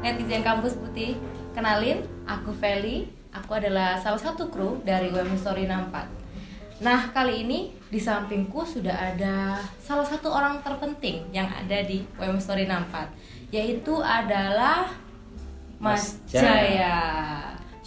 [0.00, 1.16] netizen kampus putih.
[1.52, 3.08] Kenalin, aku Feli.
[3.30, 6.82] Aku adalah salah satu kru dari WM Story 64.
[6.82, 12.40] Nah, kali ini di sampingku sudah ada salah satu orang terpenting yang ada di WM
[12.42, 14.90] Story 64, yaitu adalah
[15.78, 16.42] Mas, Mas Jaya.
[16.42, 16.96] Jaya.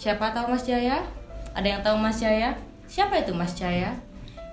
[0.00, 1.04] Siapa tahu Mas Jaya?
[1.52, 2.56] Ada yang tahu Mas Jaya?
[2.88, 3.92] Siapa itu Mas Jaya?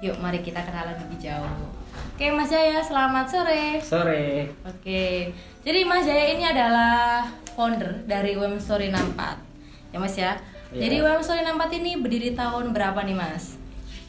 [0.02, 1.70] Yuk, mari kita kenalan lebih jauh.
[2.18, 3.78] Oke, Mas Jaya, selamat sore.
[3.80, 4.50] Sore.
[4.66, 5.30] Oke,
[5.62, 9.52] jadi Mas Jaya ini adalah founder dari WM Story 64
[9.92, 10.40] Ya Mas ya?
[10.72, 10.88] Iya.
[10.88, 13.59] Jadi WM Story 64 ini berdiri tahun berapa nih Mas?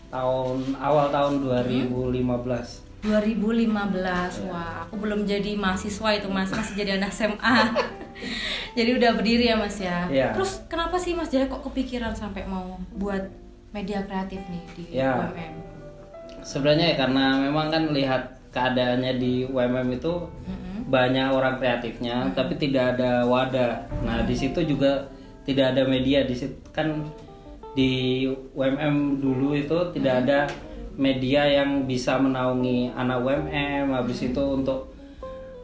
[0.08, 3.02] Tahun awal tahun 2015.
[3.02, 7.56] 2015, wah aku belum jadi mahasiswa itu Mas, masih jadi anak SMA
[8.78, 10.06] Jadi udah berdiri ya Mas ya?
[10.06, 10.30] Iya.
[10.32, 13.26] Terus kenapa sih Mas Jaya kok kepikiran sampai mau buat
[13.70, 15.28] media kreatif nih di Iya.
[15.28, 15.54] WMM?
[16.42, 20.14] Sebenarnya ya karena memang kan lihat keadaannya di UMM itu
[20.46, 20.61] Mm-mm.
[20.92, 23.88] Banyak orang kreatifnya, tapi tidak ada wadah.
[24.04, 25.08] Nah di situ juga
[25.48, 26.28] tidak ada media.
[26.28, 27.08] Di situ kan
[27.72, 30.44] di UMM dulu itu tidak ada
[30.92, 33.96] media yang bisa menaungi anak UMM.
[33.96, 34.92] Habis itu untuk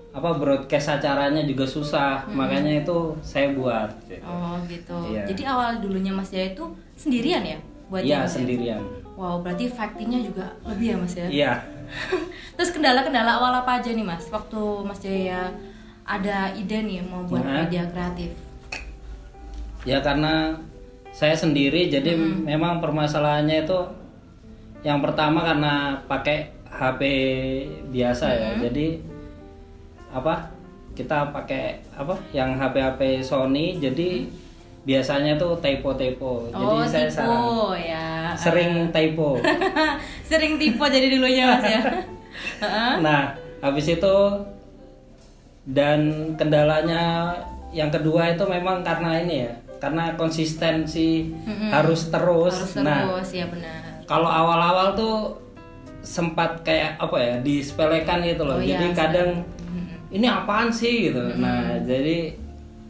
[0.08, 2.24] apa broadcast acaranya juga susah.
[2.33, 3.92] Makanya itu saya buat.
[4.24, 5.28] Oh gitu, Iya.
[5.28, 6.64] jadi awal dulunya Mas Jaya itu
[6.97, 7.61] sendirian ya?
[7.92, 8.27] Buat Iya ya?
[8.27, 8.80] sendirian.
[9.19, 11.27] Wow, berarti fightingnya juga lebih ya Mas ya?
[11.27, 11.52] Iya.
[12.55, 14.30] Terus kendala-kendala awal apa aja nih Mas?
[14.30, 15.50] Waktu Mas Jaya
[16.06, 17.66] ada ide nih mau buat Nah.
[17.66, 18.30] media kreatif.
[19.83, 20.55] Ya karena
[21.11, 23.80] saya sendiri jadi memang permasalahannya itu
[24.86, 27.00] yang pertama karena pakai HP
[27.91, 28.50] biasa ya.
[28.62, 29.02] Jadi
[30.14, 30.55] apa?
[30.94, 32.14] Kita pakai apa?
[32.30, 34.30] Yang HP-HP Sony jadi
[34.89, 36.48] biasanya tuh typo-typo.
[36.48, 38.33] Jadi oh, saya tipe sarang- ya.
[38.33, 39.36] sering typo.
[40.28, 41.80] Sering tipe jadi dulunya Mas ya.
[43.05, 44.17] Nah, habis itu
[45.69, 46.00] dan
[46.34, 47.34] kendalanya
[47.70, 51.68] yang kedua itu memang karena ini ya, karena konsistensi Mm-mm.
[51.68, 52.57] harus terus.
[52.57, 54.01] Harus Nah, terus ya benar.
[54.05, 55.17] kalau awal-awal tuh
[56.01, 58.57] sempat kayak apa ya, disepelekan gitu loh.
[58.57, 59.30] Oh iya, jadi kadang
[59.67, 60.17] Mm-mm.
[60.17, 61.20] ini apaan sih gitu.
[61.36, 62.33] Nah, jadi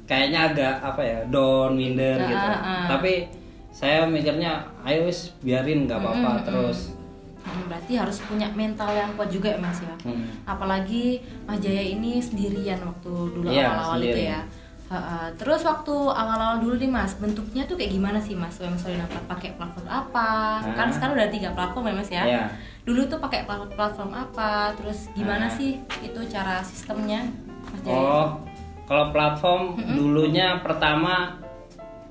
[0.09, 2.47] kayaknya agak apa ya, down, minder Ah, gitu.
[2.49, 2.87] ah, ah.
[2.89, 3.29] Tapi
[3.71, 6.97] saya mikirnya, ayo wis biarin nggak apa-apa terus.
[7.39, 9.95] Hmm, berarti harus punya mental yang kuat juga ya Mas ya.
[10.03, 10.27] Hmm.
[10.45, 14.41] Apalagi Mas Jaya ini sendirian waktu dulu Iya, awal-awal itu ya.
[14.89, 15.25] Heeh.
[15.37, 18.57] Terus waktu awal-awal dulu nih Mas, bentuknya tuh kayak gimana sih Mas?
[18.57, 20.61] WM Story Nampak pakai platform apa?
[20.61, 20.73] Ah.
[20.75, 22.23] Kan sekarang udah tiga platform ya Mas ya.
[22.25, 22.45] Iya.
[22.85, 24.73] Dulu tuh pakai plat- platform apa?
[24.75, 27.21] Terus gimana sih itu cara sistemnya
[27.69, 27.97] Mas Jaya?
[27.97, 28.27] Oh,
[28.88, 29.62] kalau platform
[29.93, 31.37] dulunya pertama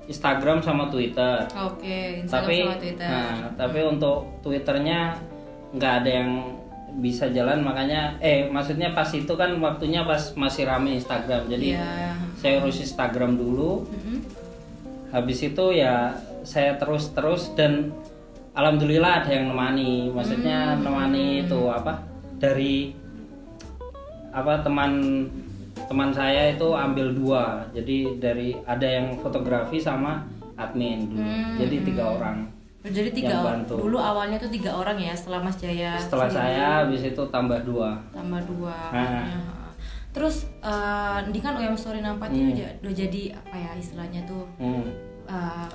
[0.06, 1.44] Instagram sama Twitter.
[1.58, 3.08] Oke, Instagram tapi sama Twitter.
[3.10, 5.00] nah, tapi untuk Twitternya
[5.68, 6.30] nggak ada yang
[6.98, 11.44] bisa jalan makanya eh maksudnya pas itu kan waktunya pas masih rame Instagram.
[11.46, 12.16] Jadi Iya.
[12.40, 13.84] saya urus Instagram dulu.
[13.84, 14.18] Mm-mm.
[15.12, 17.92] Habis itu ya saya terus-terus dan
[18.56, 20.08] alhamdulillah ada yang nemani.
[20.08, 20.88] Maksudnya Hmm.
[20.88, 22.00] nemani itu apa?
[22.40, 22.96] Dari
[24.30, 24.92] apa teman
[25.84, 27.44] teman saya itu ambil dua.
[27.70, 31.20] Jadi dari ada yang fotografi sama admin dulu.
[31.20, 31.54] Hmm.
[31.56, 32.38] Jadi tiga orang.
[32.80, 33.48] Jadi tiga Yang orang.
[33.62, 33.74] bantu.
[33.80, 35.92] Dulu awalnya tuh tiga orang ya setelah Mas Jaya.
[35.94, 36.42] Setelah sendiri.
[36.50, 37.90] saya habis itu tambah dua.
[38.10, 39.54] tambah dua Nah.
[40.08, 42.54] terus eh, ini kan UM Story 64 ini Hmm.
[42.56, 44.88] udah, udah jadi apa ya istilahnya tuh Hmm.
[45.26, 45.68] eh,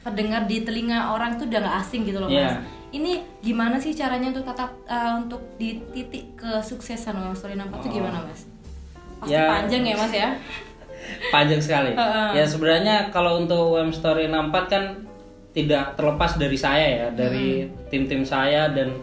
[0.00, 2.44] terdengar di telinga orang tuh udah nggak asing gitu loh Iya.
[2.50, 2.56] mas
[2.90, 7.88] ini gimana sih caranya untuk tetap eh, untuk di titik kesuksesan UM Story 64 itu
[7.94, 8.42] gimana mas
[9.20, 9.44] pasti Ya.
[9.46, 10.30] panjang ya mas ya
[11.28, 11.92] Panjang sekali.
[12.32, 14.84] Ya sebenarnya kalau untuk UM Story 64 kan
[15.50, 18.94] tidak terlepas dari saya ya, dari tim-tim saya dan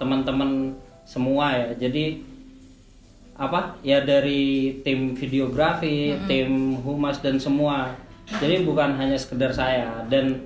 [0.00, 0.72] teman-teman
[1.04, 1.68] semua ya.
[1.76, 2.24] Jadi
[3.36, 3.76] apa?
[3.84, 7.92] Ya dari tim videografi, tim humas dan semua.
[8.40, 10.40] Jadi bukan hanya sekedar saya dan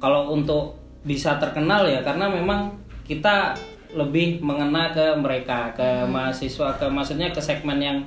[0.00, 2.72] kalau untuk bisa terkenal ya karena memang
[3.04, 3.52] kita
[3.94, 7.98] lebih mengena ke mereka, ke mahasiswa, ke maksudnya ke segmen yang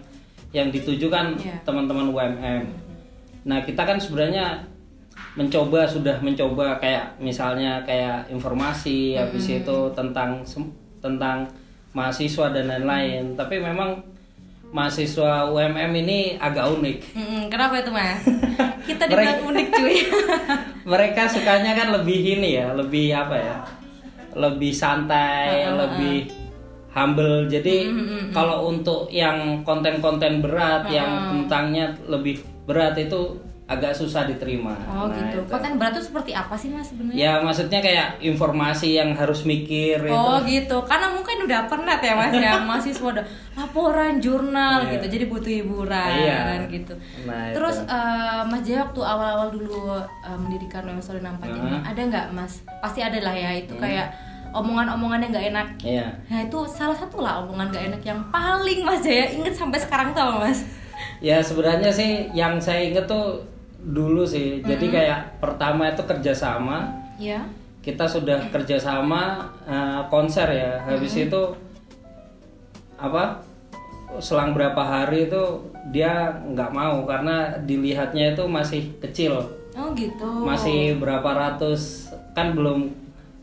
[0.52, 1.56] yang ditujukan Iya.
[1.64, 2.64] teman-teman UMM.
[3.44, 4.68] Nah, kita kan sebenarnya
[5.34, 10.44] mencoba sudah mencoba kayak misalnya kayak informasi habis itu tentang
[11.00, 11.48] tentang
[11.92, 13.34] mahasiswa dan lain-lain.
[13.34, 14.04] Tapi memang
[14.72, 16.98] mahasiswa UMM ini agak unik.
[17.16, 18.24] Mm-mm, kenapa itu mas
[18.88, 19.98] kita dibilang unik cuy
[20.92, 23.56] Mereka sukanya kan lebih ini ya, lebih apa ya?
[24.32, 26.32] Lebih santai, lebih
[26.92, 27.48] humble.
[27.48, 27.88] Jadi
[28.30, 34.76] kalau untuk yang konten-konten berat yang tentangnya lebih berat itu agak susah diterima.
[34.84, 35.40] Oh Nah, gitu.
[35.40, 35.48] itu.
[35.48, 37.16] Konten berat tuh seperti apa sih mas sebenarnya?
[37.16, 40.60] Ya maksudnya kayak informasi yang harus mikir Oh itu.
[40.60, 43.24] gitu, karena mungkin udah penat ya mas ya mahasiswa udah
[43.56, 45.00] laporan jurnal Iya.
[45.00, 46.68] gitu, jadi butuh hiburan Iya.
[46.68, 46.94] gitu.
[47.24, 47.96] Nah, Terus itu.
[47.96, 51.82] eh, Mas Jaya waktu awal-awal dulu eh, mendirikan Story 64 ini, Heeh.
[51.88, 52.54] ada nggak Mas?
[52.84, 53.80] Pasti ada lah ya itu Hmm.
[53.80, 54.08] kayak
[54.52, 55.68] omongan-omongan yang nggak enak.
[55.82, 56.08] Iya.
[56.28, 60.12] Nah itu salah satu lah omongan gak enak yang paling Mas Jaya inget sampai sekarang
[60.12, 60.68] apa, Mas.
[61.24, 63.42] Ya sebenarnya sih yang saya inget tuh
[63.82, 64.62] dulu sih.
[64.62, 66.92] Jadi kayak pertama itu kerjasama.
[67.18, 67.42] Ya.
[67.82, 70.86] Kita sudah kerjasama eh, konser ya.
[70.86, 71.42] Habis itu
[73.02, 73.42] apa?
[74.20, 79.40] Selang berapa hari itu dia nggak mau karena dilihatnya itu masih kecil.
[79.74, 80.28] Oh gitu.
[80.44, 83.01] Masih berapa ratus kan belum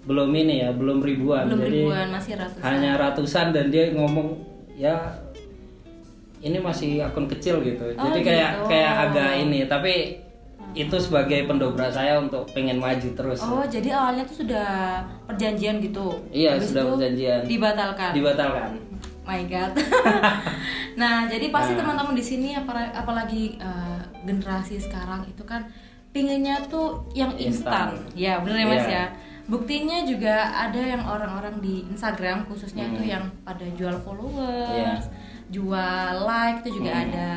[0.09, 1.45] belum ini ya belum ribuan.
[1.47, 2.63] belum Jadi ribuan masih ratusan.
[2.65, 4.41] hanya ratusan dan dia ngomong
[4.73, 4.97] ya
[6.39, 8.65] ini masih akun kecil gitu Oh, jadi kayak gitu.
[8.69, 9.95] kayak agak ini tapi
[10.73, 14.69] itu sebagai pendobrak saya untuk pengen maju terus Oh jadi awalnya tuh sudah
[15.25, 16.23] perjanjian gitu.
[16.31, 17.41] Iya, Habis sudah perjanjian.
[17.45, 18.11] Dibatalkan.
[18.13, 18.71] dibatalkan
[19.25, 19.77] My God.
[21.01, 21.85] nah, jadi pasti Nah.
[21.85, 25.69] teman-teman di sini apalagi, eh, generasi sekarang itu kan
[26.11, 27.93] pinginnya tuh yang instan.
[28.15, 28.89] Ya, bener ya Mas Iya.
[28.89, 29.05] ya.
[29.49, 32.95] Buktinya juga ada yang orang-orang di Instagram khususnya Hmm.
[32.95, 34.95] itu yang pada jual followers, Iya.
[35.49, 37.03] jual like itu juga Hmm.
[37.03, 37.31] ada.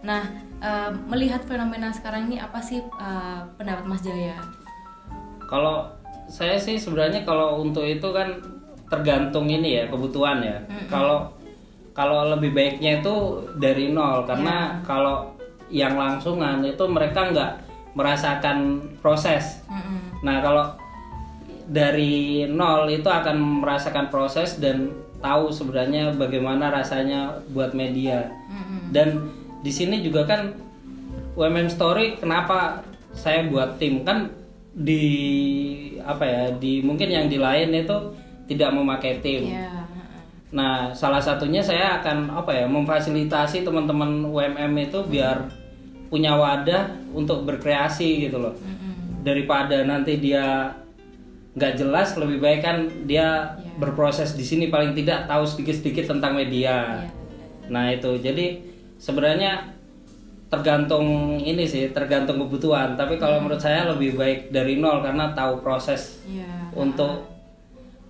[0.00, 0.22] Nah,
[0.58, 4.40] eh, melihat fenomena sekarang ini apa sih eh, pendapat Mas Jaya?
[5.42, 5.82] kalau
[6.26, 8.38] saya sih sebenarnya kalau untuk itu kan
[8.86, 11.26] tergantung ini ya kebutuhan ya kalau
[11.90, 13.14] kalau lebih baiknya itu
[13.56, 14.86] dari nol karena Iya.
[14.86, 15.16] kalau
[15.68, 17.52] yang langsungan itu mereka nggak
[17.94, 18.58] merasakan
[18.98, 20.22] proses Mm-mm.
[20.22, 20.70] Nah, kalau
[21.70, 24.90] dari nol itu akan merasakan proses dan
[25.22, 28.26] tahu sebenarnya bagaimana rasanya buat media.
[28.90, 29.30] Dan
[29.62, 30.50] di sini juga kan
[31.38, 32.82] UMM Story kenapa
[33.14, 34.34] saya buat tim kan
[34.74, 35.06] di
[36.02, 37.96] apa ya di mungkin yang di lain itu
[38.50, 39.54] tidak memakai tim.
[39.54, 39.86] Iya.
[40.50, 45.46] Nah, salah satunya saya akan apa ya memfasilitasi teman-teman UMM itu biar
[46.10, 49.22] punya wadah untuk berkreasi gitu loh Mm-mm.
[49.22, 50.74] daripada nanti dia
[51.50, 53.26] nggak jelas lebih baik kan dia
[53.58, 53.74] Iya.
[53.76, 57.02] berproses di sini paling tidak tahu sedikit-sedikit tentang media.
[57.02, 57.10] Iya.
[57.68, 58.62] Nah itu jadi
[58.96, 59.74] sebenarnya
[60.46, 61.06] tergantung
[61.36, 62.94] ini sih tergantung kebutuhan.
[62.94, 66.70] Tapi kalau menurut saya lebih baik dari nol karena tahu proses Iya.
[66.72, 67.26] untuk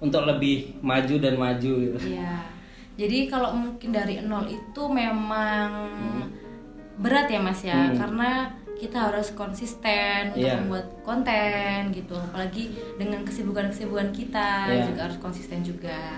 [0.00, 1.98] untuk lebih maju dan maju gitu.
[2.10, 2.44] Iya.
[2.96, 5.68] Jadi kalau mungkin dari nol itu memang
[6.96, 7.96] berat ya Mas ya, Hmm.
[7.96, 8.30] karena
[8.80, 10.56] kita harus konsisten untuk Iya.
[10.58, 12.16] membuat konten gitu.
[12.16, 14.88] Apalagi dengan kesibukan-kesibukan kita Iya.
[14.88, 16.16] juga harus konsisten juga.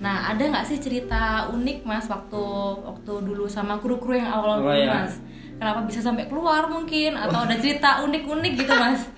[0.00, 2.42] Nah, ada nggak sih cerita unik Mas waktu
[2.82, 5.06] waktu dulu sama kru-kru yang awal Oh, dulu iya.
[5.06, 5.22] Mas?
[5.60, 9.00] Kenapa bisa sampai keluar mungkin atau ada cerita unik-unik gitu Mas?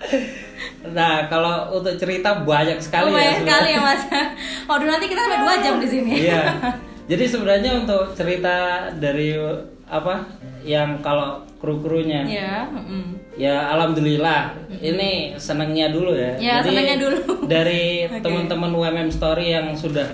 [0.83, 3.17] Nah kalau untuk cerita banyak sekali oh, ya.
[3.17, 3.79] banyak sekali ya.
[3.79, 4.01] Mas.
[4.69, 6.13] Waduh nanti kita sampai dua jam di sini.
[6.21, 6.43] Iya.
[7.11, 9.35] Jadi sebenarnya untuk cerita dari
[9.83, 10.23] apa
[10.63, 12.67] yang kalau kru-krunya Iya.
[12.67, 13.03] mm-mm.
[13.35, 16.35] ya alhamdulillah ini senangnya dulu ya.
[16.37, 17.19] Ya, senangnya dulu.
[17.53, 18.19] Dari Oke.
[18.19, 20.07] teman-teman UMM Story yang sudah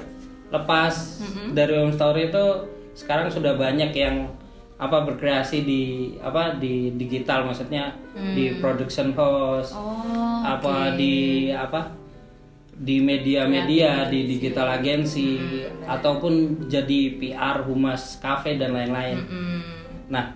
[0.49, 2.45] lepas dari UMM Story itu
[2.93, 4.33] sekarang sudah banyak yang
[4.75, 5.81] apa berkreasi di
[6.17, 7.93] apa di digital maksudnya
[8.33, 10.41] di production house Oh.
[10.41, 11.13] apa di
[11.49, 11.93] apa
[12.71, 15.35] di media-media di digital agensi
[15.83, 16.33] ataupun
[16.65, 19.19] jadi PR humas kafe dan lain-lain.
[19.19, 19.59] Mm.
[20.07, 20.31] Nah,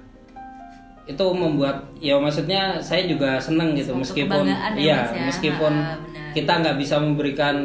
[1.04, 5.28] itu membuat ya maksudnya saya juga seneng gitu Suatu meskipun ya, iya ya.
[5.28, 6.32] meskipun benar.
[6.32, 7.56] kita nggak bisa memberikan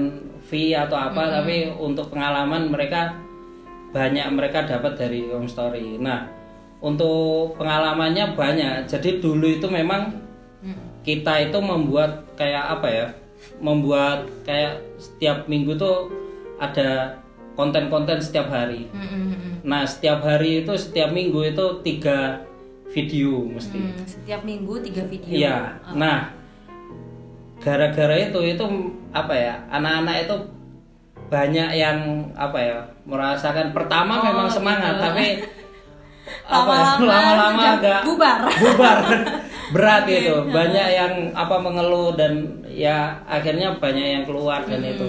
[0.42, 3.14] fee atau apa tapi untuk pengalaman mereka
[3.88, 5.96] banyak mereka dapat dari home story.
[5.96, 6.28] Nah,
[6.84, 8.84] untuk pengalamannya banyak.
[8.84, 10.12] Jadi dulu itu memang
[10.58, 10.74] Mm.
[11.06, 13.06] kita itu membuat kayak apa ya
[13.62, 16.10] membuat kayak setiap minggu tuh
[16.58, 17.14] ada
[17.54, 19.52] konten-konten setiap hari Mm, mm, mm.
[19.62, 22.42] nah setiap hari itu setiap minggu itu tiga
[22.88, 23.78] video mesti.
[23.78, 25.28] Hmm, setiap minggu tiga video.
[25.28, 26.32] iya nah
[27.58, 28.64] gara-gara itu itu
[29.10, 30.36] apa ya anak-anak itu
[31.28, 31.98] banyak yang
[32.32, 35.04] apa ya merasakan pertama Oh, memang semangat gitu.
[35.04, 35.26] tapi
[36.48, 38.38] apa ya, Lama-lama agak bubar.
[38.62, 38.98] bubar
[39.68, 40.48] berat gitu.
[40.48, 45.04] banyak yang apa mengeluh dan ya akhirnya banyak yang keluar dan itu.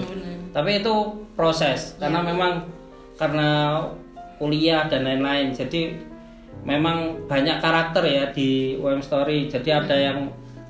[0.52, 0.94] tapi itu
[1.32, 2.68] proses karena memang
[3.16, 3.80] karena
[4.36, 5.96] kuliah dan lain-lain jadi
[6.60, 10.18] memang banyak karakter ya di UM Story jadi ada yang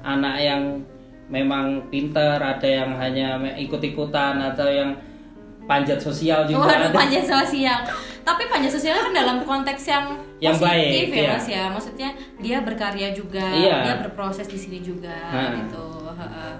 [0.01, 0.63] anak yang
[1.27, 4.95] memang pinter ada yang hanya ikut-ikutan atau yang
[5.67, 7.79] panjat sosial juga Waduh ada panjat sosial.
[8.21, 10.07] tapi panja sosialnya kan dalam konteks yang
[10.43, 11.31] Yang positif baik, ya iya.
[11.33, 13.77] mas ya maksudnya dia berkarya juga Iya.
[13.81, 15.51] dia berproses di sini juga Nah.
[15.63, 15.87] gitu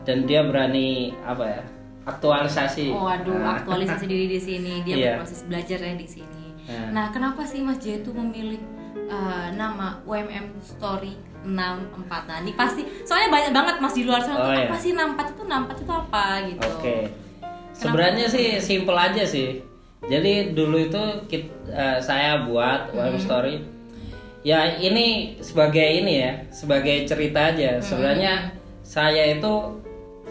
[0.05, 1.63] dan dia berani apa ya
[2.07, 5.11] aktualisasi Oh, aduh, aktualisasi diri di sini, dia Iya.
[5.15, 6.45] berproses belajar ya di sini.
[6.65, 6.89] Nah.
[6.91, 8.59] Nah, kenapa sih Mas Jaya itu memilih
[9.11, 11.13] uh, nama UMM Story
[11.43, 11.51] 64?
[12.25, 14.67] Nah, ini pasti soalnya banyak banget Mas di luar sana Oh, tuh iya.
[14.67, 16.69] apa sih 64 itu 64 itu apa gitu.
[16.71, 16.97] Oke.
[17.73, 19.65] Sebenarnya sih simple aja sih.
[20.03, 22.99] Jadi dulu itu kit- eh, saya buat Hmm.
[22.99, 23.55] web story.
[24.41, 27.77] Ya ini sebagai ini ya, sebagai cerita aja.
[27.77, 27.85] Hmm.
[27.85, 28.35] Sebenarnya
[28.81, 29.53] saya itu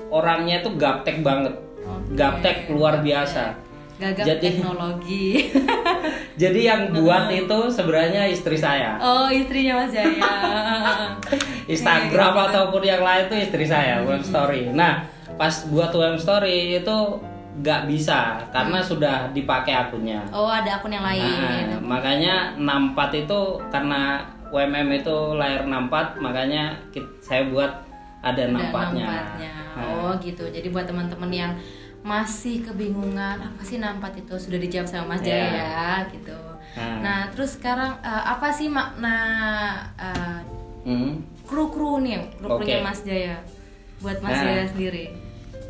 [0.09, 1.53] orangnya itu gaptek banget.
[1.79, 2.13] Oke.
[2.13, 3.53] Gaptek luar biasa.
[3.97, 5.27] Gagap Jadi- teknologi.
[6.39, 8.95] Jadi yang buat itu sebenarnya istri saya.
[8.95, 10.23] oh, istrinya Mas Jaya.
[11.75, 14.71] Instagram Iya, ataupun yang lain itu istri saya web story.
[14.71, 15.03] Nah
[15.35, 16.97] pas buat web story itu
[17.59, 20.23] nggak bisa karena sudah dipakai akunnya.
[20.31, 21.75] oh, ada akun yang lain.
[21.75, 26.79] Nah, makanya 64 itu karena WMM itu layar 64 makanya
[27.19, 27.83] saya buat
[28.23, 29.05] ada Ada 64-nya.
[29.05, 29.51] 64-nya.
[29.75, 30.43] Nah, Oh gitu.
[30.47, 31.51] Jadi buat teman-teman yang
[32.09, 35.61] masih kebingungan apa sih 64 itu sudah dijawab sama Mas Jaya Iya.
[35.61, 36.37] ya gitu.
[36.73, 36.97] Nah.
[37.05, 39.17] Nah, terus sekarang eh, apa sih makna
[40.01, 40.39] eh,
[40.89, 41.45] hmm.
[41.45, 42.85] kru-kru nih, kru-krunya Oke.
[42.89, 43.37] Mas Jaya
[44.01, 44.41] buat Mas Nah.
[44.41, 45.05] Jaya sendiri?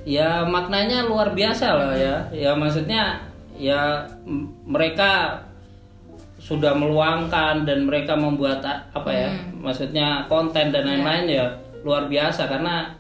[0.08, 2.32] Ya maknanya luar biasa loh ya.
[2.32, 3.20] Ya maksudnya
[3.60, 4.08] ya
[4.64, 5.44] mereka
[6.40, 8.64] sudah meluangkan dan mereka membuat
[8.96, 9.30] apa ya?
[9.60, 11.46] Maksudnya konten dan lain-lain ya
[11.84, 12.96] luar biasa karena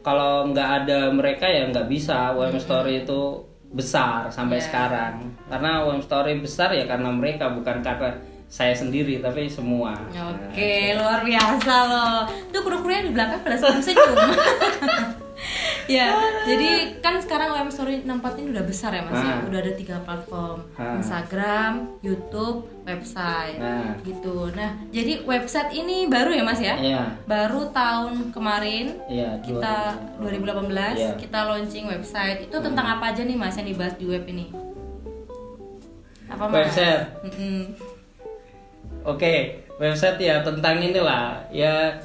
[0.00, 4.64] kalau nggak ada mereka ya nggak bisa WM Story itu besar sampai Iya.
[4.64, 5.14] sekarang.
[5.46, 8.16] Karena WM Story besar ya karena mereka bukan karena
[8.48, 9.92] saya sendiri tapi semua.
[10.08, 12.18] Oke, luar biasa loh.
[12.48, 14.16] Tuh kru-krunya di belakang pada senyum-senyum.
[15.88, 16.12] ya,
[16.44, 19.40] jadi kan sekarang WM Story 64 ini udah besar ya Mas ya.
[19.40, 19.48] Nah.
[19.48, 20.58] Udah ada tiga platform.
[20.76, 21.00] Nah.
[21.00, 21.72] Instagram,
[22.04, 23.56] YouTube, website.
[23.56, 23.96] Nah.
[24.04, 24.52] Gitu.
[24.52, 26.76] Nah, jadi website ini baru ya Mas ya?
[26.76, 27.02] Iya.
[27.24, 31.12] Baru tahun kemarin Iya, kita 2018 Iya.
[31.16, 32.46] kita launching website.
[32.46, 34.52] Itu tentang apa aja nih Mas yang dibahas di web ini?
[36.28, 36.68] Apa Mas?
[36.68, 37.02] Website.
[37.24, 37.60] Mm-mm.
[39.08, 41.96] Oke, website ya tentang inilah ya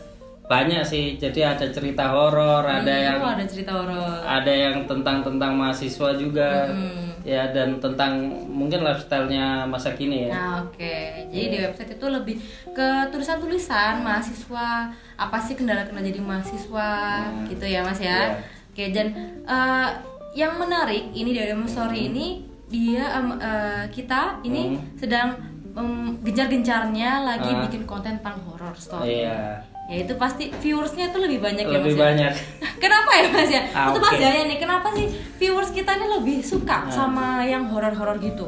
[0.43, 1.15] banyak sih.
[1.15, 4.19] Jadi ada cerita horor, ada Hmm, yang oh, ada cerita horor.
[4.21, 7.15] ada yang tentang tentang mahasiswa juga, Hmm.
[7.21, 10.31] ya dan tentang mungkin lifestyle-nya masa kini ya.
[10.31, 10.95] Nah, oke.
[11.29, 12.35] Jadi di website itu lebih
[12.69, 16.89] ke tulisan-tulisan mahasiswa, apa sih kendala-kendala jadi mahasiswa
[17.23, 18.35] Nah, gitu ya, Mas ya.
[18.69, 19.07] Oke, dan
[19.43, 19.89] eh,
[20.33, 22.27] yang menarik ini dari Mas Story ini
[22.65, 24.81] dia em, eh, kita ini Hmm.
[24.97, 25.29] sedang
[25.71, 27.61] em, gencar-gencarnya lagi Ah.
[27.63, 29.23] bikin konten tentang horror story.
[29.23, 32.03] Iya, Ya itu pasti viewersnya itu lebih banyak ya, lebih Mas ya.
[32.07, 32.33] banyak.
[32.83, 33.61] Kenapa ya Mas ya?
[33.69, 34.13] Ah, itu Mas.
[34.15, 36.89] Jaya nih, kenapa sih viewers kita ini lebih suka Nah.
[36.89, 38.47] sama yang horor-horor gitu?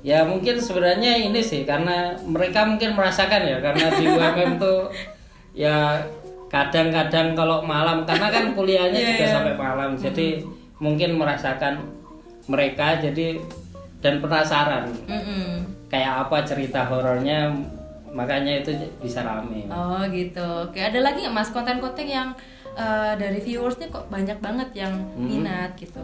[0.00, 4.92] Ya mungkin sebenarnya ini sih karena mereka mungkin merasakan ya karena di UMM tuh
[5.52, 5.96] ya
[6.46, 9.32] kadang-kadang kalau malam karena kan kuliahnya Iya, juga iya.
[9.32, 10.44] sampai malam jadi
[10.76, 11.88] mungkin merasakan
[12.46, 13.40] mereka jadi
[13.98, 15.64] dan penasaran Mm-mm.
[15.88, 17.48] kayak apa cerita horornya
[18.14, 18.70] makanya itu
[19.02, 19.66] bisa rame.
[19.68, 20.70] Oh gitu.
[20.70, 22.30] Oke, ada lagi nggak mas konten-konten yang
[22.74, 25.26] eh, dari viewersnya kok banyak banget yang Hmm.
[25.26, 25.98] minat gitu?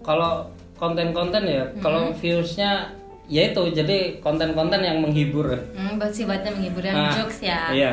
[0.00, 2.90] Kalau konten-konten ya kalau viewsnya
[3.26, 5.46] ya itu jadi konten-konten yang menghibur.
[5.74, 7.70] Hmm, sifatnya menghibur yang Ah, jokes ya.
[7.70, 7.92] Iya.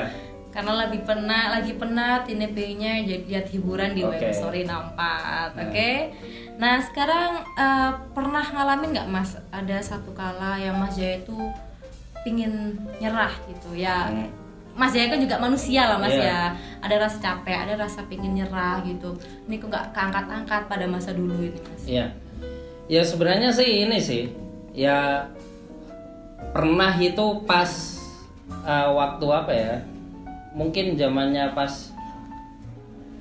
[0.50, 5.91] Karena lebih penat, lagi penat ini pengennya jadi lihat hiburan di web story 64, oke?
[6.58, 11.38] Nah sekarang eh, pernah ngalamin nggak mas ada satu kala yang mas Jaya itu
[12.22, 14.08] pingin nyerah gitu ya?
[14.10, 14.28] Hmm.
[14.74, 16.24] Mas Jaya kan juga manusia lah mas Iya.
[16.24, 16.42] ya
[16.80, 19.12] Ada rasa capek, ada rasa pingin nyerah gitu
[19.44, 22.06] Ini kok nggak keangkat-angkat pada masa dulu ini mas Iya.
[22.88, 24.24] Ya sebenarnya sih ini sih.
[24.72, 25.28] Ya
[26.56, 27.70] pernah itu pas
[28.64, 29.76] uh, waktu apa ya?
[30.56, 31.92] Mungkin zamannya pas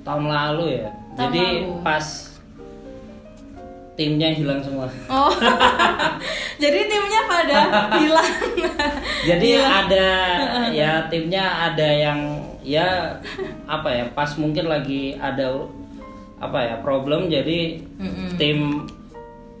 [0.01, 0.89] tahun lalu ya.
[1.13, 1.83] Tahun Jadi lalu.
[1.83, 2.05] pas
[3.99, 4.87] timnya hilang semua.
[5.11, 5.27] Oh,
[6.63, 7.59] jadi timnya pada
[7.99, 8.31] hilang
[9.27, 9.67] Jadi Iya.
[9.83, 10.07] ada
[10.79, 12.19] ya timnya ada yang
[12.63, 13.19] ya
[13.67, 14.05] apa ya?
[14.15, 15.67] Pas mungkin lagi ada
[16.39, 18.39] apa ya problem jadi Mm-mm.
[18.39, 18.87] tim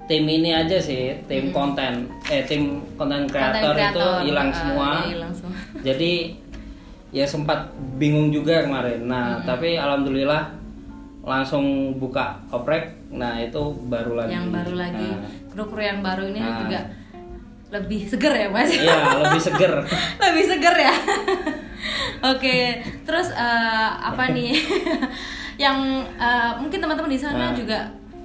[0.07, 5.33] tim ini aja sih tim konten eh tim konten kreator itu hilang eh, semua hilang
[5.35, 5.59] semua.
[5.83, 6.33] jadi
[7.11, 7.67] ya sempat
[7.99, 10.55] bingung juga kemarin nah tapi alhamdulillah
[11.21, 14.31] langsung buka oprek nah itu baru lagi.
[14.31, 16.57] Yang baru lagi, Nah, kru-kru yang baru ini Nah.
[16.59, 16.79] juga
[17.69, 18.69] lebih seger ya mas?
[18.69, 19.73] Iya lebih seger.
[20.25, 20.93] Lebih seger ya?
[22.33, 22.57] Oke
[23.03, 24.57] terus eh, apa nih?
[25.55, 25.77] Yang
[26.15, 27.53] eh, mungkin teman-teman di sana Nah.
[27.53, 27.79] juga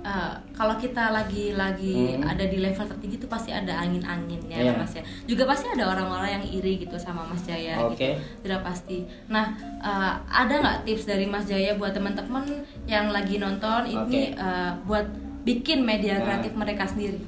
[0.05, 2.29] eh, kalau kita lagi lagi Hmm.
[2.29, 4.73] ada di level tertinggi itu pasti ada angin-anginnya Iya.
[4.77, 5.03] Mas ya.
[5.25, 7.97] Juga pasti ada orang-orang yang iri gitu sama Mas Jaya Oke.
[7.97, 8.21] gitu.
[8.45, 9.03] Sudah pasti.
[9.27, 12.45] Nah, eh, ada nggak tips dari Mas Jaya buat teman-teman
[12.85, 14.37] yang lagi nonton ini Oke.
[14.37, 15.09] eh, buat
[15.43, 16.23] bikin media Nah.
[16.23, 17.21] kreatif mereka sendiri?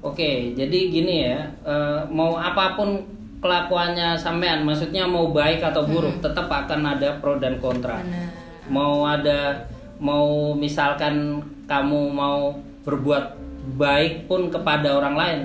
[0.00, 1.48] Oke, jadi gini ya,
[2.06, 3.00] mau apa pun
[3.40, 8.00] kelakuannya sampean, maksudnya mau baik atau buruk, tetap akan ada pro dan kontra.
[8.66, 9.64] Mau ada,
[9.96, 13.40] mau misalkan kamu mau berbuat
[13.74, 15.40] baik pun kepada orang lain,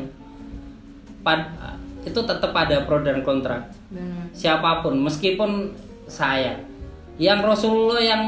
[1.22, 1.56] pad-
[2.02, 3.68] itu tetap ada pro dan kontra.
[3.88, 4.32] Benar.
[4.32, 5.72] Siapa pun, meskipun
[6.06, 6.60] saya,
[7.16, 8.24] yang Rasulullah yang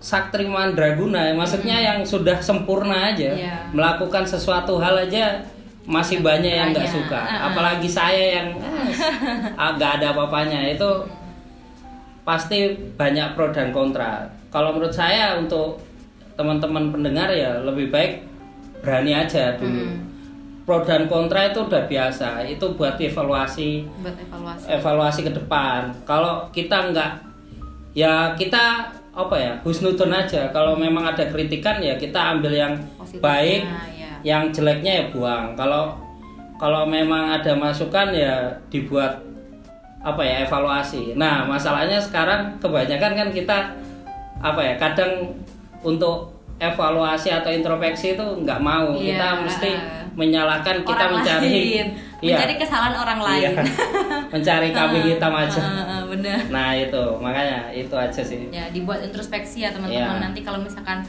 [0.00, 3.68] Saktri Mandraguna, maksudnya yang sudah sempurna aja, Iya.
[3.70, 5.44] melakukan sesuatu hal aja
[5.84, 6.96] masih banyak yang nggak Banyak.
[6.96, 7.20] suka.
[7.20, 7.40] Ah, ah.
[7.52, 8.48] Apalagi saya yang
[9.60, 10.88] ah, nggak ada apa-apanya itu
[12.22, 14.24] pasti banyak pro dan kontra.
[14.48, 15.80] Kalau menurut saya untuk
[16.40, 18.24] teman-teman pendengar ya lebih baik
[18.80, 19.84] berani aja dulu.
[19.84, 20.08] Hmm.
[20.64, 22.46] Pro dan kontra itu udah biasa.
[22.48, 24.64] Itu buat evaluasi Buat evaluasi.
[24.72, 25.92] evaluasi ke depan.
[26.08, 27.10] Kalau kita nggak
[27.92, 30.48] ya kita apa ya husnudon aja.
[30.54, 33.62] Kalau memang ada kritikan ya kita ambil yang Positifnya, baik,
[33.98, 34.12] ya.
[34.22, 35.52] yang jeleknya ya buang.
[35.58, 35.98] Kalau
[36.56, 39.18] kalau memang ada masukan ya dibuat
[40.00, 41.18] apa ya evaluasi.
[41.18, 43.58] Nah masalahnya sekarang kebanyakan kan kita
[44.40, 45.36] apa ya kadang
[45.80, 48.92] untuk evaluasi atau introspeksi itu nggak mau.
[48.92, 49.16] Iya.
[49.16, 49.70] Kita mesti
[50.12, 51.86] menyalahkan kita Orang mencari lain.
[52.20, 52.36] Iya.
[52.36, 53.40] mencari kesalahan orang lain.
[53.40, 53.50] Iya.
[54.36, 55.60] mencari kambing hitam aja.
[55.64, 56.36] Ah, ah, bener.
[56.52, 58.52] Nah itu makanya itu aja sih.
[58.52, 60.20] Ya dibuat introspeksi ya teman-teman.
[60.20, 60.24] Iya.
[60.28, 61.00] Nanti kalau misalkan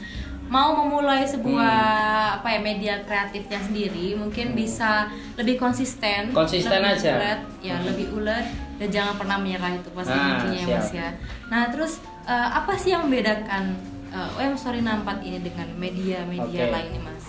[0.48, 2.36] mau memulai sebuah Hmm.
[2.40, 6.32] apa ya media kreatifnya sendiri, mungkin bisa lebih konsisten.
[6.32, 7.12] Konsisten lebih aja.
[7.20, 11.08] ulet, ya lebih ulet dan jangan pernah menyerah itu pasti Nah, kuncinya ya, Mas ya.
[11.52, 11.92] Nah terus
[12.24, 13.76] eh, apa sih yang membedakan
[14.12, 16.72] uh, OM Story 64 ini dengan media-media Oke.
[16.72, 17.24] lain nih Mas?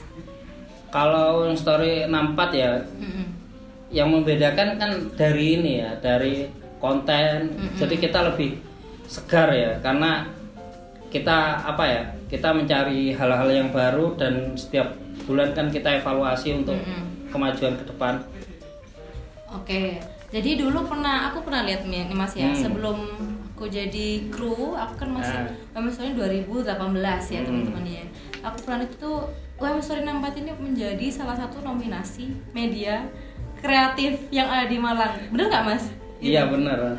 [0.87, 2.71] Kalau story 64 ya
[3.01, 3.25] Mm-mm.
[3.89, 6.45] yang membedakan kan dari ini ya dari
[6.77, 7.49] konten.
[7.49, 7.73] Mm-mm.
[7.73, 8.61] Jadi kita lebih
[9.09, 10.29] segar ya karena
[11.09, 14.93] kita apa ya kita mencari hal-hal yang baru dan setiap
[15.25, 17.33] bulan kan kita evaluasi untuk Mm-mm.
[17.33, 18.21] kemajuan ke depan.
[19.53, 20.01] Oke,
[20.33, 22.57] jadi dulu pernah aku pernah lihat nih nih, Mas ya Hmm.
[22.57, 22.97] sebelum
[23.53, 25.77] aku jadi kru, aku kan masih Ah.
[25.77, 26.65] UM Story 2018
[27.29, 27.47] ya Hmm.
[27.47, 28.03] teman-teman ya.
[28.41, 29.11] Aku pernah itu
[29.55, 33.05] UM Story 64 ini menjadi salah satu nominasi media
[33.55, 35.15] kreatif yang ada di Malang.
[35.29, 35.85] Bener nggak Mas?
[36.17, 36.33] Gitu.
[36.33, 36.97] Iya benar.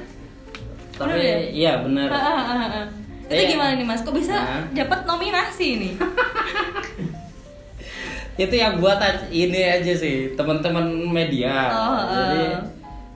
[0.95, 1.37] Tapi Bener ya?
[1.51, 2.09] iya benar.
[2.09, 2.87] Ah, ah, ah, ah.
[3.25, 3.51] Itu Iya.
[3.51, 4.01] gimana nih Mas?
[4.01, 4.63] Kok bisa Nah.
[4.71, 5.93] dapat nominasi nih?
[8.37, 8.99] itu yang buat
[9.29, 12.59] ini aja sih teman-teman media Oh, jadi eh.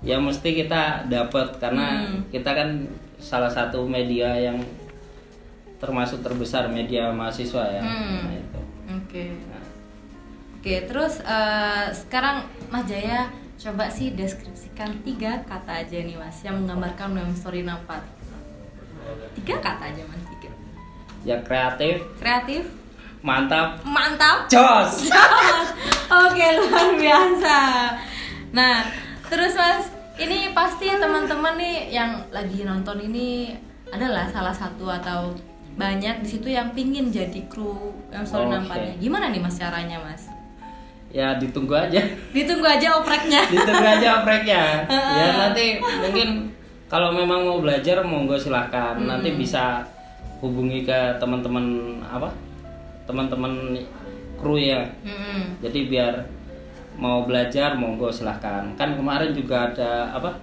[0.05, 2.23] ya mesti kita dapat karena Hmm.
[2.31, 2.87] kita kan
[3.19, 4.63] salah satu media yang
[5.79, 8.19] termasuk terbesar media mahasiswa ya Hmm.
[8.25, 8.61] Nah, itu.
[8.89, 9.25] Oke.
[9.47, 9.63] Nah,
[10.59, 16.59] Oke, terus eh, sekarang Mas Jaya coba sih deskripsikan tiga kata aja nih Mas yang
[16.59, 18.03] menggambarkan Mem Story 64.
[19.39, 20.51] Tiga kata aja Mas, tiga.
[21.23, 22.63] ya kreatif Kreatif,
[23.21, 25.11] mantap mantap, jos
[26.27, 27.59] Oke, luar biasa.
[28.51, 28.83] Nah,
[29.27, 29.87] terus Mas,
[30.19, 33.55] ini pasti teman-teman nih yang lagi nonton ini
[33.89, 35.33] adalah salah satu atau
[35.75, 38.67] banyak di situ yang pingin jadi kru Mem Story Oke.
[38.67, 38.95] 64 nya.
[38.99, 40.23] Gimana nih Mas caranya Mas?
[41.09, 42.05] ya ditunggu aja
[42.37, 43.41] Ditunggu aja opreknya.
[43.57, 46.53] ditunggu aja opreknya ya nanti mungkin
[46.85, 49.89] kalau memang mau belajar monggo silahkan nanti bisa
[50.45, 51.65] hubungi ke teman-teman
[52.05, 52.29] apa
[53.09, 53.73] teman-teman
[54.37, 55.57] kru ya Mm-mm.
[55.65, 56.15] jadi biar
[56.99, 60.35] mau belajar monggo silahkan kan kemarin juga ada apa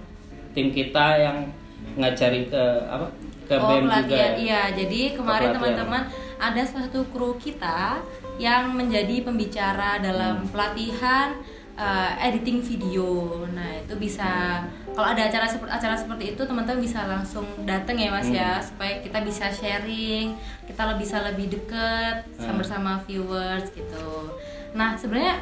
[0.56, 1.52] tim kita yang
[1.94, 3.06] ngajari ke apa
[3.46, 4.28] ke oh BEM juga ya.
[4.36, 6.02] iya jadi kemarin teman-teman
[6.36, 8.00] ada salah satu kru kita
[8.40, 10.48] yang menjadi pembicara dalam Hmm.
[10.50, 11.36] pelatihan
[11.76, 14.64] eh, editing video nah itu bisa
[14.96, 18.40] kalau ada acara seperti acara seperti itu teman-teman bisa langsung datang ya mas Hmm.
[18.40, 20.32] ya supaya kita bisa sharing
[20.64, 22.60] kita lebih bisa lebih deket sama Hmm.
[22.64, 24.32] bersama viewers gitu
[24.72, 25.36] nah sebenarnya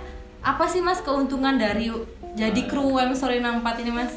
[0.45, 1.89] apa sih mas keuntungan dari
[2.37, 2.69] jadi Hmm.
[2.69, 4.13] kru UM Story 64 ini mas?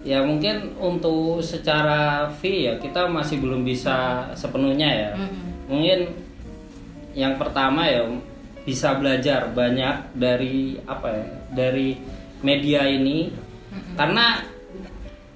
[0.00, 5.10] Ya mungkin untuk secara fee ya kita masih belum bisa sepenuhnya ya.
[5.12, 5.48] Mm-mm.
[5.70, 6.00] mungkin
[7.12, 8.06] yang pertama ya
[8.64, 11.88] bisa belajar banyak dari apa ya dari
[12.40, 13.28] media ini.
[13.94, 14.40] Karena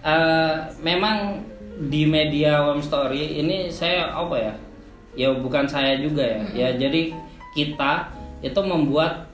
[0.00, 1.44] eh, memang
[1.90, 4.54] di media Web Story ini saya apa ya
[5.14, 6.40] ya bukan saya juga ya.
[6.54, 7.12] Ya jadi
[7.52, 8.08] kita
[8.40, 9.33] itu membuat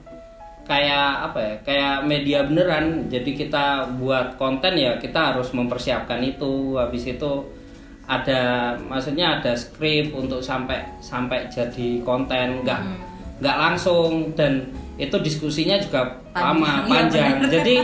[0.71, 3.11] kayak apa ya kayak media beneran.
[3.11, 6.79] Jadi kita buat konten ya kita harus mempersiapkan itu.
[6.79, 7.31] Habis itu
[8.07, 12.63] ada maksudnya ada skrip untuk sampai sampai jadi konten.
[12.63, 12.79] Nggak
[13.43, 14.31] nggak langsung.
[14.31, 17.35] Dan itu diskusinya juga Panjang, lama panjang.
[17.43, 17.51] benar.
[17.51, 17.75] jadi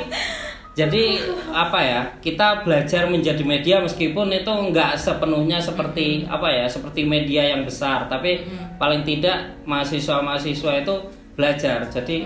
[0.78, 1.04] jadi
[1.50, 7.52] apa ya kita belajar menjadi media meskipun itu nggak sepenuhnya seperti apa ya seperti media
[7.52, 8.08] yang besar.
[8.08, 8.48] Tapi
[8.80, 10.96] paling tidak mahasiswa mahasiswa itu
[11.38, 12.26] belajar jadi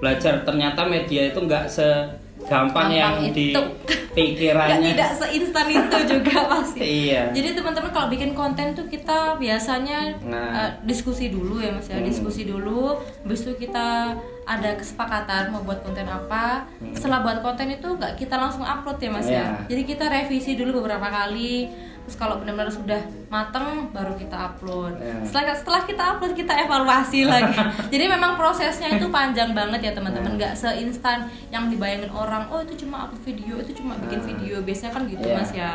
[0.00, 3.60] belajar ternyata media itu nggak segampang yang Gampang di itu.
[3.60, 6.80] Nggak, pikirannya tidak seinstan itu juga pasti.
[6.80, 7.36] Iya.
[7.36, 10.50] Jadi teman-teman kalau bikin konten tuh kita biasanya Nah.
[10.56, 12.08] eh, diskusi dulu ya mas ya, Hmm.
[12.08, 12.96] diskusi dulu.
[12.96, 14.16] Habis itu kita
[14.46, 16.64] ada kesepakatan mau buat konten apa.
[16.96, 19.44] Setelah buat konten itu nggak kita langsung upload ya mas ya.
[19.44, 19.52] Hmm.
[19.52, 19.68] Iya.
[19.68, 21.68] Jadi kita revisi dulu beberapa kali.
[22.06, 24.94] Terus kalau benar-benar sudah mateng baru kita upload.
[24.96, 25.26] Iya.
[25.26, 27.58] Setelah setelah kita upload kita evaluasi lagi.
[27.90, 30.30] Jadi memang prosesnya itu panjang banget ya teman-teman.
[30.30, 30.38] Iya.
[30.38, 31.18] Nggak seinstan
[31.50, 32.46] yang dibayangin orang.
[32.46, 34.26] Oh itu cuma upload video, itu cuma bikin Nah.
[34.28, 34.54] video.
[34.60, 35.34] Biasanya kan gitu Iya.
[35.36, 35.72] mas ya.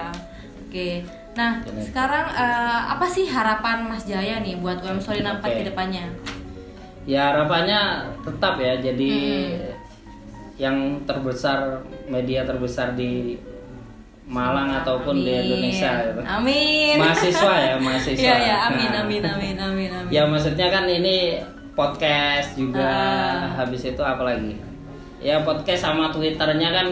[0.63, 0.89] Oke.
[1.31, 1.83] Nah Benar.
[1.83, 5.57] sekarang eh, apa sih harapan Mas Jaya nih buat UM Story 64 Oke.
[5.57, 6.05] ke depannya?
[7.01, 7.81] ya harapannya
[8.21, 9.73] tetap ya jadi Hmm.
[10.55, 13.33] yang terbesar media terbesar di
[14.31, 15.43] Malang ataupun di.
[15.43, 16.21] Indonesia gitu.
[16.23, 16.95] Amin.
[16.95, 19.01] mahasiswa ya mahasiswa Iya ya, amin Nah.
[19.01, 20.07] amin amin amin amin.
[20.07, 21.35] ya maksudnya kan ini
[21.73, 23.51] podcast juga Ah.
[23.57, 24.55] habis itu apa lagi
[25.19, 26.87] ya podcast sama twitternya kan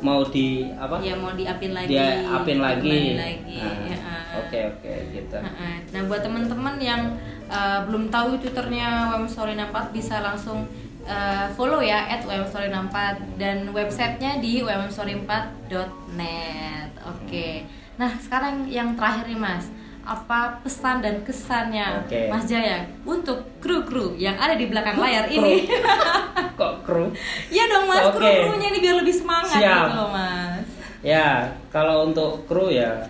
[0.00, 1.88] mau di apa Ya mau diapin lagi.
[1.90, 3.16] dia apin lagi.
[3.16, 4.38] Nah, ya, ah.
[4.38, 7.02] oke oke gitu Nah, Nah, buat teman-teman yang
[7.46, 10.68] uh, belum tahu twitternya WM Story 64 bisa langsung
[11.08, 16.90] uh, follow ya at WM Story 64 dan websitenya di wmstory4.net.
[17.04, 17.64] Oke.
[18.00, 19.70] Nah, sekarang yang terakhir nih Mas,
[20.04, 22.28] apa pesan dan kesannya Oke.
[22.28, 25.64] Mas Jaya untuk kru-kru yang ada di belakang layar ini?
[26.60, 27.08] kok kru
[27.48, 28.20] Iya dong Mas, Oke.
[28.20, 29.88] kru-krunya ini biar lebih semangat Siap.
[29.88, 30.68] gitu loh Mas.
[31.04, 33.04] Ya, kalau untuk kru ya,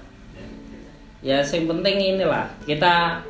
[1.23, 3.23] ya yang penting inilah kita,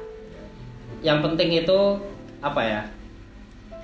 [1.04, 2.00] yang penting itu
[2.40, 2.80] apa ya,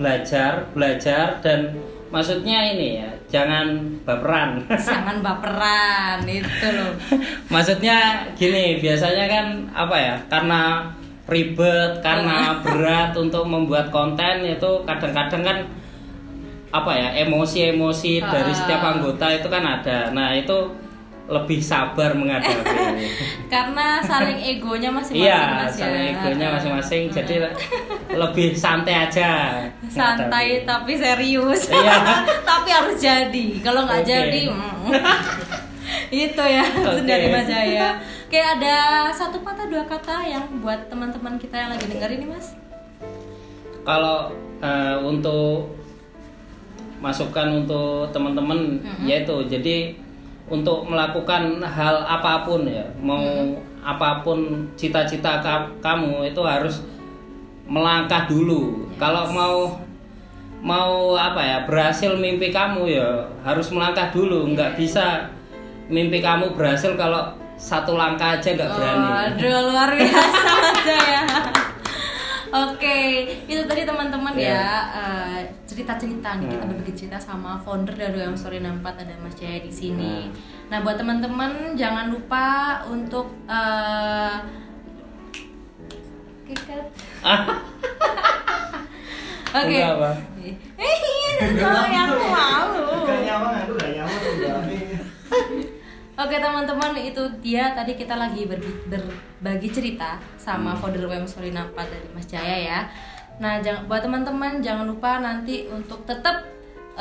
[0.01, 1.77] belajar, belajar dan
[2.09, 4.65] maksudnya ini ya, jangan baperan.
[4.89, 6.97] Jangan baperan itu loh.
[7.53, 10.89] maksudnya gini, biasanya kan apa ya, karena
[11.29, 15.59] ribet, karena berat untuk membuat konten itu kadang-kadang kan
[16.71, 20.09] apa ya emosi-emosi dari setiap anggota itu kan ada.
[20.17, 20.71] Nah itu
[21.31, 23.07] lebih sabar menghadapi.
[23.55, 27.03] karena saling egonya masing-masing iya, mas ya saling egonya masing-masing.
[27.15, 27.35] Jadi
[28.23, 29.31] lebih santai aja.
[29.87, 32.27] santai tapi serius Iya.
[32.51, 34.11] tapi harus jadi kalau nggak Oke.
[34.11, 34.91] jadi mm.
[36.11, 37.07] itu ya Oke.
[37.07, 38.77] dari mas Jaya oke ada
[39.11, 42.55] satu patah dua kata yang buat teman-teman kita yang lagi dengar ini mas
[43.83, 44.31] Kalau
[44.63, 45.75] eh, untuk
[47.01, 49.97] masukan untuk teman-teman yaitu jadi
[50.51, 52.83] untuk melakukan hal apa pun ya.
[52.99, 53.23] Mau
[53.81, 56.83] apa pun cita-cita ka- kamu itu harus
[57.65, 58.91] melangkah dulu.
[58.99, 59.57] Kalau mau
[60.61, 63.09] mau apa ya berhasil mimpi kamu ya
[63.47, 64.51] harus melangkah dulu.
[64.53, 65.31] Nggak bisa
[65.89, 69.07] mimpi kamu berhasil kalau satu langkah aja nggak berani.
[69.07, 71.23] Oh, aduh luar biasa mas Jaya
[72.51, 72.99] Oke,
[73.47, 74.51] itu tadi teman-teman Ya.
[74.51, 76.71] ya eh, cerita-cerita nih kita Nah.
[76.75, 80.27] berbagi cerita sama founder dari UM Story 64 ada Mas Jaya di sini.
[80.27, 80.59] Nah.
[80.71, 82.47] Nah, buat teman-teman jangan lupa
[82.87, 84.35] untuk eh
[86.43, 86.83] Kikat.
[89.51, 89.79] Oke.
[89.79, 90.11] Apa?
[90.43, 91.31] Eh, iya,
[91.87, 93.07] yang malu.
[93.07, 94.00] Gak nyaman, aku gak udah.
[96.21, 102.09] Oke teman-teman itu dia tadi kita lagi berbi- berbagi cerita sama founder WM 64 dari
[102.13, 102.81] Mas Jaya ya.
[103.41, 106.45] Nah jangan buat teman-teman jangan lupa nanti untuk tetap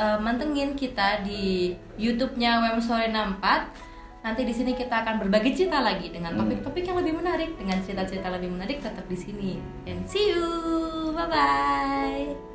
[0.00, 4.24] eh, mantengin kita di YouTube-nya WM Story 64.
[4.24, 8.32] Nanti di sini kita akan berbagi cerita lagi dengan topik-topik yang lebih menarik dengan cerita-cerita
[8.32, 9.60] lebih menarik tetap di sini.
[9.84, 10.48] And see you.
[11.12, 12.49] Bye bye.